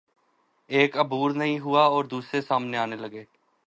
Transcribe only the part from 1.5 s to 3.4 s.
ہوا اور دوسرے سامنے آنے لگے۔